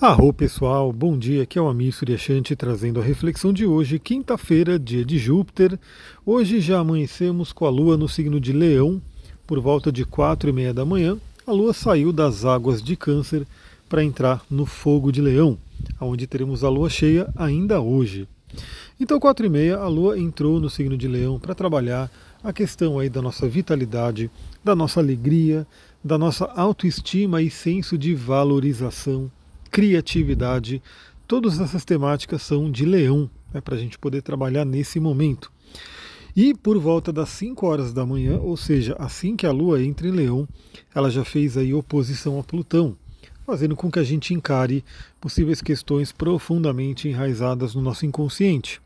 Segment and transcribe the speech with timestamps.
[0.00, 4.78] Arro pessoal, bom dia, aqui é o Amir Suryashanti trazendo a reflexão de hoje, quinta-feira,
[4.78, 5.76] dia de Júpiter.
[6.24, 9.02] Hoje já amanhecemos com a Lua no signo de Leão,
[9.44, 11.18] por volta de quatro e meia da manhã.
[11.44, 13.44] A Lua saiu das águas de Câncer
[13.88, 15.58] para entrar no fogo de Leão,
[16.00, 18.28] onde teremos a Lua cheia ainda hoje.
[19.00, 22.08] Então, quatro e meia, a Lua entrou no signo de Leão para trabalhar
[22.40, 24.30] a questão aí da nossa vitalidade,
[24.62, 25.66] da nossa alegria,
[26.04, 29.28] da nossa autoestima e senso de valorização
[29.70, 30.82] criatividade.
[31.26, 35.50] Todas essas temáticas são de leão, né, para a gente poder trabalhar nesse momento.
[36.36, 40.06] E por volta das 5 horas da manhã, ou seja, assim que a Lua entra
[40.06, 40.46] em Leão,
[40.94, 42.96] ela já fez aí oposição a Plutão,
[43.44, 44.84] fazendo com que a gente encare
[45.20, 48.80] possíveis questões profundamente enraizadas no nosso inconsciente.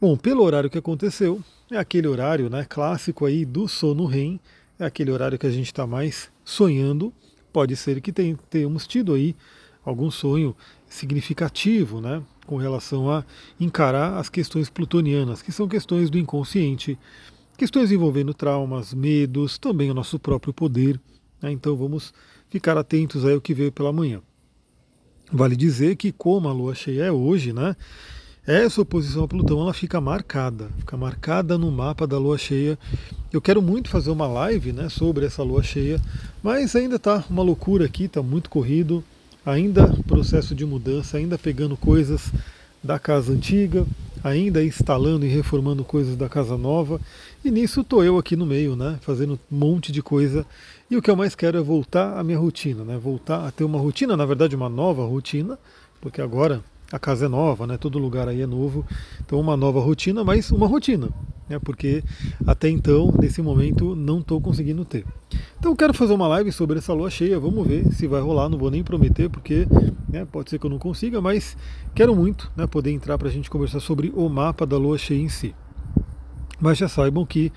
[0.00, 4.40] Bom, pelo horário que aconteceu, é aquele horário né, clássico aí do sono REM,
[4.76, 7.12] é aquele horário que a gente está mais sonhando.
[7.52, 8.12] Pode ser que
[8.50, 9.36] tenhamos tido aí
[9.84, 10.54] algum sonho
[10.88, 13.24] significativo, né, com relação a
[13.58, 16.98] encarar as questões plutonianas, que são questões do inconsciente,
[17.56, 21.00] questões envolvendo traumas, medos, também o nosso próprio poder.
[21.40, 22.12] Né, então vamos
[22.48, 24.20] ficar atentos aí ao que veio pela manhã.
[25.32, 27.74] Vale dizer que como a lua cheia é hoje, né,
[28.46, 32.76] essa oposição a Plutão ela fica marcada, fica marcada no mapa da lua cheia.
[33.32, 36.00] Eu quero muito fazer uma live né, sobre essa lua cheia,
[36.42, 39.02] mas ainda está uma loucura aqui, está muito corrido
[39.44, 42.32] ainda processo de mudança, ainda pegando coisas
[42.82, 43.86] da casa antiga,
[44.22, 47.00] ainda instalando e reformando coisas da casa nova.
[47.44, 50.46] E nisso estou eu aqui no meio, né, fazendo um monte de coisa.
[50.90, 53.64] E o que eu mais quero é voltar à minha rotina, né, voltar a ter
[53.64, 55.58] uma rotina, na verdade uma nova rotina,
[56.00, 57.78] porque agora a casa é nova, né?
[57.78, 58.84] Todo lugar aí é novo.
[59.24, 61.08] Então uma nova rotina, mas uma rotina,
[61.48, 61.58] né?
[61.58, 62.04] Porque
[62.46, 65.04] até então, nesse momento, não estou conseguindo ter.
[65.58, 67.40] Então quero fazer uma live sobre essa lua cheia.
[67.40, 68.50] Vamos ver se vai rolar.
[68.50, 69.66] Não vou nem prometer, porque
[70.08, 71.56] né, pode ser que eu não consiga, mas
[71.94, 75.20] quero muito né, poder entrar para a gente conversar sobre o mapa da lua cheia
[75.20, 75.54] em si.
[76.60, 77.50] Mas já saibam que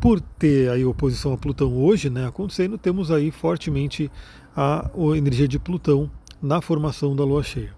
[0.00, 4.10] por ter aí oposição a Plutão hoje, né, acontecendo, temos aí fortemente
[4.54, 6.08] a energia de Plutão
[6.40, 7.72] na formação da lua cheia.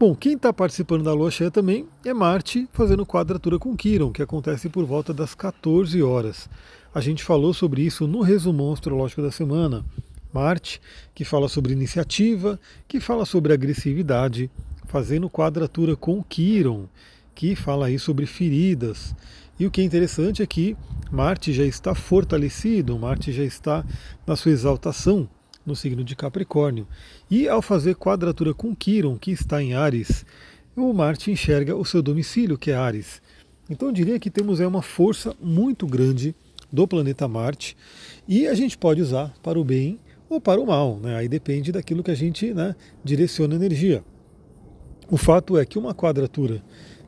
[0.00, 4.22] Bom, quem está participando da lua cheia também é Marte fazendo quadratura com Quiron, que
[4.22, 6.48] acontece por volta das 14 horas.
[6.94, 9.84] A gente falou sobre isso no resumão astrológico da semana.
[10.32, 10.80] Marte,
[11.12, 14.48] que fala sobre iniciativa, que fala sobre agressividade,
[14.86, 16.86] fazendo quadratura com Quiron,
[17.34, 19.16] que fala aí sobre feridas.
[19.58, 20.76] E o que é interessante é que
[21.10, 23.84] Marte já está fortalecido, Marte já está
[24.24, 25.28] na sua exaltação
[25.64, 26.86] no signo de Capricórnio.
[27.30, 30.24] E ao fazer quadratura com Quiron, que está em Ares,
[30.76, 33.20] o Marte enxerga o seu domicílio, que é Ares.
[33.68, 36.34] Então eu diria que temos aí uma força muito grande
[36.72, 37.76] do planeta Marte
[38.26, 39.98] e a gente pode usar para o bem
[40.28, 41.16] ou para o mal, né?
[41.16, 44.04] aí depende daquilo que a gente né, direciona a energia.
[45.10, 46.62] O fato é que uma quadratura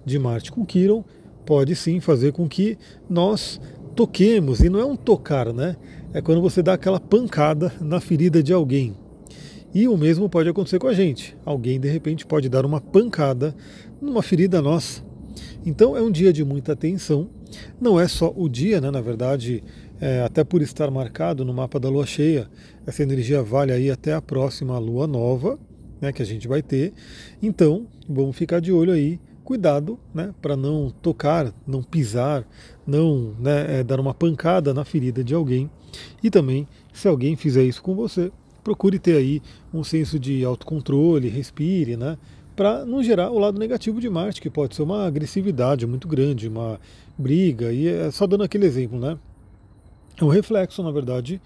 [0.05, 1.05] de Marte com Quiron
[1.45, 2.79] pode sim fazer com que
[3.09, 3.61] nós
[4.01, 5.77] toquemos, e não é um tocar, né?
[6.15, 8.97] É quando você dá aquela pancada na ferida de alguém.
[9.75, 11.37] E o mesmo pode acontecer com a gente.
[11.45, 13.55] Alguém de repente pode dar uma pancada
[14.01, 15.05] numa ferida nossa.
[15.67, 17.29] Então é um dia de muita atenção.
[17.79, 18.91] Não é só o dia, né?
[18.91, 19.63] Na verdade,
[20.01, 22.49] é, até por estar marcado no mapa da lua cheia,
[22.87, 25.59] essa energia vale aí até a próxima lua nova,
[26.01, 26.11] né?
[26.11, 26.95] Que a gente vai ter.
[27.43, 32.47] Então, vamos ficar de olho aí cuidado né, para não tocar, não pisar,
[32.87, 35.69] não né, é, dar uma pancada na ferida de alguém.
[36.23, 38.31] E também, se alguém fizer isso com você,
[38.63, 39.43] procure ter aí
[39.75, 42.17] um senso de autocontrole, respire, né?
[42.55, 46.47] Para não gerar o lado negativo de Marte, que pode ser uma agressividade muito grande,
[46.47, 46.79] uma
[47.19, 49.19] briga, e é só dando aquele exemplo, né?
[50.17, 51.43] É um reflexo, na verdade,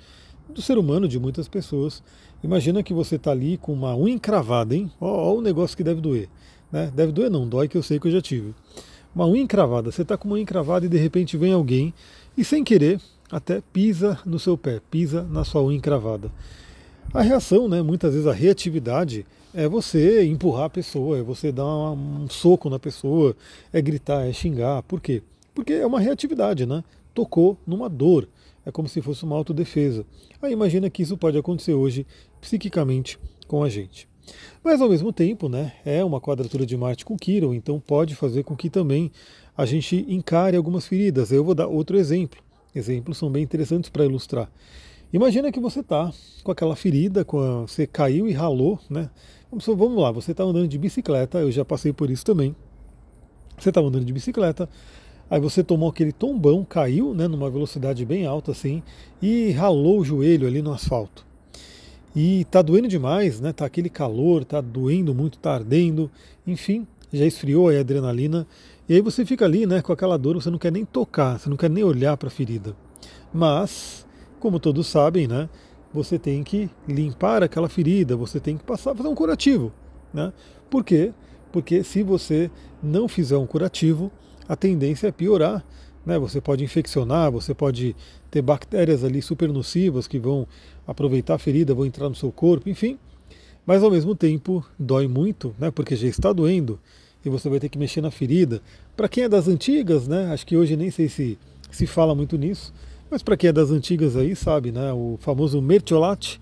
[0.46, 2.02] do ser humano, de muitas pessoas.
[2.42, 4.90] Imagina que você está ali com uma unha encravada, hein?
[5.00, 6.28] Olha o negócio que deve doer.
[6.74, 6.90] Né?
[6.92, 8.52] Deve doer não, dói que eu sei que eu já tive.
[9.14, 11.94] Uma unha encravada, você está com uma unha encravada e de repente vem alguém
[12.36, 16.32] e sem querer até pisa no seu pé, pisa na sua unha encravada.
[17.12, 19.24] A reação, né, muitas vezes a reatividade
[19.54, 23.36] é você empurrar a pessoa, é você dar um soco na pessoa,
[23.72, 24.82] é gritar, é xingar.
[24.82, 25.22] Por quê?
[25.54, 26.82] Porque é uma reatividade, né?
[27.14, 28.28] Tocou numa dor.
[28.66, 30.04] É como se fosse uma autodefesa.
[30.42, 32.04] Aí imagina que isso pode acontecer hoje
[32.40, 33.16] psiquicamente
[33.46, 34.08] com a gente.
[34.62, 38.42] Mas ao mesmo tempo, né, é uma quadratura de Marte com Quiron, então pode fazer
[38.42, 39.10] com que também
[39.56, 41.30] a gente encare algumas feridas.
[41.30, 42.42] Eu vou dar outro exemplo.
[42.74, 44.50] Exemplos são bem interessantes para ilustrar.
[45.12, 46.12] Imagina que você está
[46.42, 49.08] com aquela ferida, com a, você caiu e ralou, né?
[49.50, 52.56] Vamos lá, você está andando de bicicleta, eu já passei por isso também.
[53.56, 54.68] Você está andando de bicicleta,
[55.30, 58.82] aí você tomou aquele tombão, caiu, né, numa velocidade bem alta assim,
[59.22, 61.24] e ralou o joelho ali no asfalto.
[62.14, 63.52] E está doendo demais, né?
[63.52, 66.10] Tá aquele calor, está doendo muito, está ardendo,
[66.46, 68.46] enfim, já esfriou a adrenalina
[68.86, 71.48] e aí você fica ali, né, com aquela dor, você não quer nem tocar, você
[71.48, 72.76] não quer nem olhar para a ferida.
[73.32, 74.06] Mas,
[74.38, 75.48] como todos sabem, né,
[75.92, 79.72] você tem que limpar aquela ferida, você tem que passar, fazer um curativo,
[80.12, 80.34] né?
[80.68, 81.14] Por quê?
[81.50, 82.50] Porque se você
[82.82, 84.12] não fizer um curativo,
[84.46, 85.64] a tendência é piorar,
[86.04, 86.18] né?
[86.18, 87.94] Você pode infeccionar, você pode
[88.30, 90.46] ter bactérias ali super nocivas que vão
[90.86, 92.98] aproveitar a ferida, vão entrar no seu corpo, enfim.
[93.66, 95.70] Mas ao mesmo tempo dói muito, né?
[95.70, 96.78] Porque já está doendo
[97.24, 98.60] e você vai ter que mexer na ferida.
[98.96, 100.32] Para quem é das antigas, né?
[100.32, 101.38] Acho que hoje nem sei se
[101.74, 102.72] se fala muito nisso,
[103.10, 104.92] mas para quem é das antigas aí sabe, né?
[104.92, 106.40] O famoso mertiolate,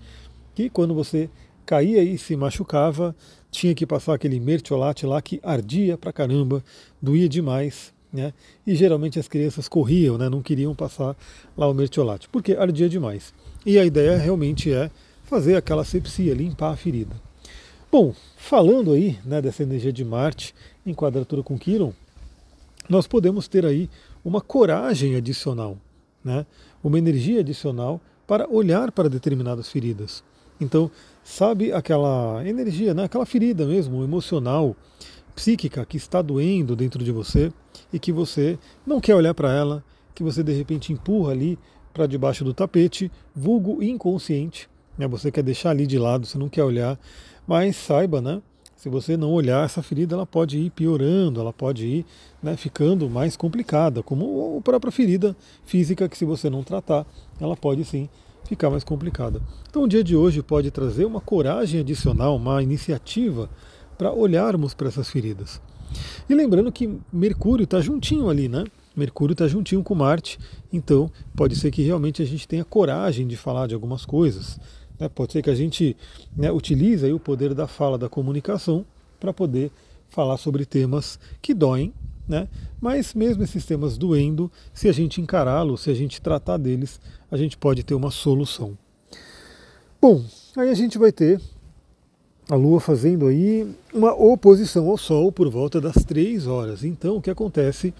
[0.53, 1.29] que quando você
[1.65, 3.15] caía e se machucava,
[3.49, 6.63] tinha que passar aquele mertiolate lá que ardia pra caramba,
[7.01, 8.31] doía demais, né?
[8.65, 10.29] E geralmente as crianças corriam, né?
[10.29, 11.15] Não queriam passar
[11.57, 13.33] lá o mertiolate, porque ardia demais.
[13.65, 14.91] E a ideia realmente é
[15.23, 17.15] fazer aquela sepsia, limpar a ferida.
[17.91, 20.53] Bom, falando aí né, dessa energia de Marte
[20.85, 21.93] em quadratura com Quiron,
[22.89, 23.89] nós podemos ter aí
[24.23, 25.77] uma coragem adicional,
[26.23, 26.45] né?
[26.83, 30.23] uma energia adicional para olhar para determinadas feridas.
[30.59, 30.89] Então,
[31.23, 33.05] sabe aquela energia, né?
[33.05, 34.75] aquela ferida mesmo, emocional,
[35.35, 37.51] psíquica que está doendo dentro de você
[37.91, 39.83] e que você não quer olhar para ela,
[40.13, 41.57] que você de repente empurra ali
[41.93, 44.69] para debaixo do tapete, vulgo inconsciente.
[44.97, 45.07] Né?
[45.07, 46.99] Você quer deixar ali de lado, você não quer olhar,
[47.47, 48.41] mas saiba, né?
[48.75, 52.05] Se você não olhar, essa ferida ela pode ir piorando, ela pode ir
[52.41, 57.05] né, ficando mais complicada, como a própria ferida física, que se você não tratar,
[57.39, 58.09] ela pode sim
[58.43, 59.41] ficar mais complicada.
[59.69, 63.49] Então o dia de hoje pode trazer uma coragem adicional, uma iniciativa
[63.97, 65.61] para olharmos para essas feridas.
[66.29, 68.63] E lembrando que Mercúrio está juntinho ali, né?
[68.95, 70.37] Mercúrio está juntinho com Marte,
[70.71, 74.59] então pode ser que realmente a gente tenha coragem de falar de algumas coisas.
[74.99, 75.09] Né?
[75.09, 75.97] Pode ser que a gente
[76.35, 78.85] né, utilize o poder da fala, da comunicação,
[79.19, 79.71] para poder
[80.09, 81.91] falar sobre temas que doem,
[82.27, 82.47] né?
[82.79, 87.01] mas mesmo esses temas doendo, se a gente encará-los, se a gente tratar deles,
[87.31, 88.77] a gente pode ter uma solução.
[89.99, 90.23] Bom,
[90.55, 91.41] aí a gente vai ter
[92.49, 96.83] a Lua fazendo aí uma oposição ao Sol por volta das 3 horas.
[96.83, 97.93] Então, o que acontece?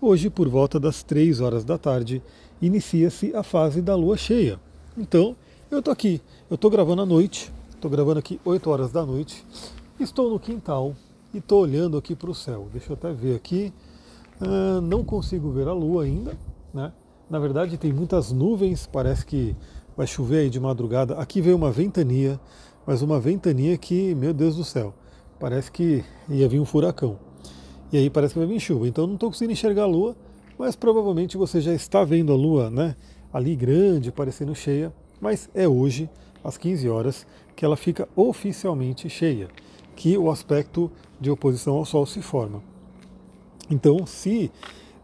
[0.00, 2.22] Hoje, por volta das 3 horas da tarde,
[2.60, 4.60] inicia-se a fase da Lua cheia.
[4.96, 5.34] Então,
[5.70, 6.20] eu estou aqui,
[6.50, 9.44] eu estou gravando à noite, estou gravando aqui 8 horas da noite,
[9.98, 10.94] estou no quintal
[11.32, 12.68] e estou olhando aqui para o céu.
[12.72, 13.72] Deixa eu até ver aqui,
[14.40, 16.36] uh, não consigo ver a Lua ainda,
[16.72, 16.92] né?
[17.28, 19.56] Na verdade, tem muitas nuvens, parece que
[19.96, 21.14] vai chover aí de madrugada.
[21.14, 22.38] Aqui veio uma ventania,
[22.86, 24.94] mas uma ventania que, meu Deus do céu,
[25.40, 27.18] parece que ia vir um furacão.
[27.92, 28.86] E aí parece que vai vir chuva.
[28.86, 30.16] Então não estou conseguindo enxergar a lua,
[30.58, 32.96] mas provavelmente você já está vendo a lua, né?
[33.32, 36.08] Ali grande, parecendo cheia, mas é hoje,
[36.42, 39.48] às 15 horas, que ela fica oficialmente cheia,
[39.94, 40.90] que o aspecto
[41.20, 42.62] de oposição ao Sol se forma.
[43.70, 44.50] Então, se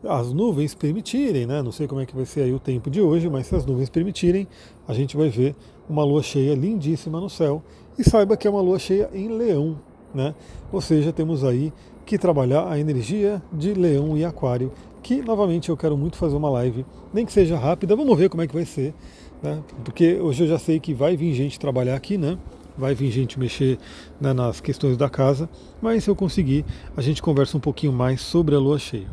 [0.05, 1.63] as nuvens permitirem, né?
[1.63, 3.65] Não sei como é que vai ser aí o tempo de hoje, mas se as
[3.65, 4.49] nuvens permitirem,
[4.87, 5.55] a gente vai ver
[5.89, 7.63] uma lua cheia lindíssima no céu.
[7.99, 9.79] E saiba que é uma lua cheia em Leão,
[10.15, 10.35] né?
[10.73, 11.73] Ou seja, temos aí
[12.05, 14.73] que trabalhar a energia de Leão e Aquário,
[15.03, 18.43] que novamente eu quero muito fazer uma live, nem que seja rápida, vamos ver como
[18.43, 18.95] é que vai ser,
[19.43, 19.63] né?
[19.85, 22.39] Porque hoje eu já sei que vai vir gente trabalhar aqui, né?
[22.77, 23.79] Vai vir gente mexer
[24.19, 25.49] né, nas questões da casa,
[25.81, 26.65] mas se eu conseguir,
[26.97, 29.09] a gente conversa um pouquinho mais sobre a lua cheia.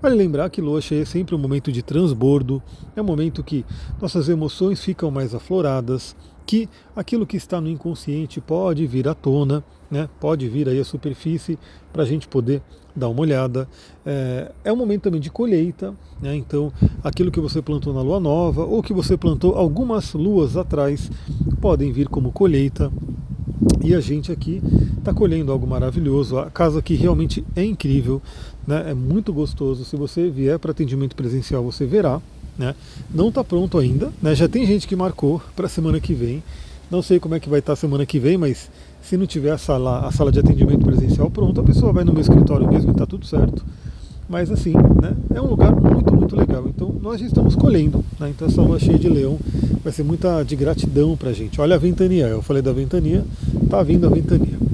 [0.00, 2.62] Vale lembrar que lua cheia é sempre um momento de transbordo,
[2.94, 3.64] é um momento que
[4.00, 6.14] nossas emoções ficam mais afloradas,
[6.46, 10.08] que aquilo que está no inconsciente pode vir à tona, né?
[10.20, 11.58] pode vir aí à superfície
[11.92, 12.62] para a gente poder
[12.94, 13.68] dar uma olhada.
[14.06, 16.36] É, é um momento também de colheita, né?
[16.36, 21.10] então aquilo que você plantou na lua nova ou que você plantou algumas luas atrás
[21.60, 22.92] podem vir como colheita.
[23.82, 24.62] E a gente aqui
[25.08, 26.38] está colhendo algo maravilhoso.
[26.38, 28.20] A casa aqui realmente é incrível,
[28.66, 28.90] né?
[28.90, 29.84] é muito gostoso.
[29.84, 32.20] Se você vier para atendimento presencial, você verá.
[32.58, 32.74] Né?
[33.12, 34.34] Não está pronto ainda, né?
[34.34, 36.42] já tem gente que marcou para a semana que vem.
[36.90, 39.52] Não sei como é que vai estar tá semana que vem, mas se não tiver
[39.52, 42.90] a sala, a sala de atendimento presencial pronta, a pessoa vai no meu escritório mesmo
[42.90, 43.64] e está tudo certo.
[44.28, 46.64] Mas assim, né, é um lugar muito, muito legal.
[46.66, 48.04] Então nós já estamos colhendo.
[48.18, 49.38] Né, então essa lua cheia de leão
[49.84, 51.60] vai ser muita de gratidão para a gente.
[51.60, 53.24] Olha a ventania, eu falei da ventania,
[53.70, 54.67] tá vindo a ventania.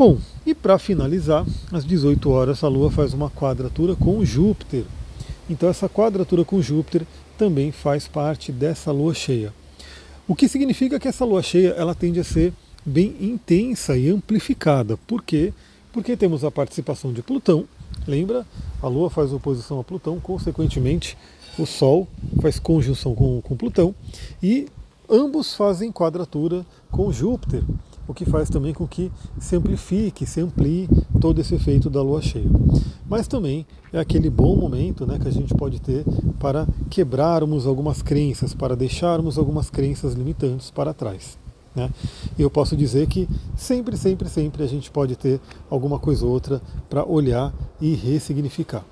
[0.00, 0.16] Bom,
[0.46, 4.84] e para finalizar, às 18 horas a lua faz uma quadratura com Júpiter.
[5.46, 9.52] Então essa quadratura com Júpiter também faz parte dessa lua cheia.
[10.26, 14.96] O que significa que essa lua cheia ela tende a ser bem intensa e amplificada.
[15.06, 15.52] Por quê?
[15.92, 17.68] Porque temos a participação de Plutão.
[18.08, 18.46] Lembra?
[18.82, 21.14] A Lua faz oposição a Plutão, consequentemente,
[21.58, 22.08] o Sol
[22.40, 23.94] faz conjunção com, com Plutão.
[24.42, 24.66] E
[25.10, 27.62] ambos fazem quadratura com Júpiter,
[28.10, 30.88] o que faz também com que se amplifique, se amplie
[31.20, 32.50] todo esse efeito da lua cheia.
[33.08, 36.04] Mas também é aquele bom momento né, que a gente pode ter
[36.40, 41.38] para quebrarmos algumas crenças, para deixarmos algumas crenças limitantes para trás.
[41.74, 41.88] Né?
[42.36, 45.40] E eu posso dizer que sempre, sempre, sempre a gente pode ter
[45.70, 48.84] alguma coisa ou outra para olhar e ressignificar.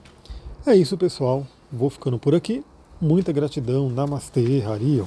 [0.65, 1.45] É isso, pessoal.
[1.73, 2.65] Vou ficando por aqui.
[3.01, 3.91] Muita gratidão.
[3.91, 5.07] Namastê, Harion.